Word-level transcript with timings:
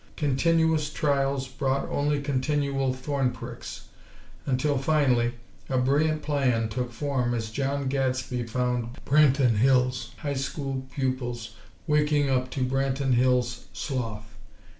Continuous 0.15 0.89
trials 0.89 1.47
brought 1.47 1.87
only 1.91 2.23
continual 2.23 2.91
thorn 2.91 3.29
pricks; 3.29 3.81
until, 4.47 4.79
finally, 4.79 5.33
a 5.69 5.77
brilliant 5.77 6.23
plan 6.23 6.69
took 6.69 6.91
form 6.91 7.35
as 7.35 7.51
John 7.51 7.87
Gadsby 7.87 8.47
found 8.47 8.95
Branton 9.05 9.57
Hills' 9.57 10.13
High 10.17 10.33
School 10.33 10.87
pupils 10.91 11.53
waking 11.85 12.31
up 12.31 12.49
to 12.49 12.65
Branton 12.65 13.13
Hills' 13.13 13.65
sloth. 13.73 14.25